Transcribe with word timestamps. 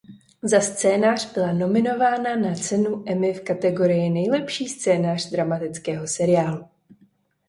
Za 0.41 0.61
scénář 0.61 1.33
byla 1.33 1.53
nominována 1.53 2.35
na 2.35 2.55
cenu 2.55 3.03
Emmy 3.07 3.33
v 3.33 3.41
kategorii 3.43 4.09
nejlepší 4.09 4.67
scénář 4.67 5.29
dramatického 5.29 6.07
seriálu. 6.07 6.65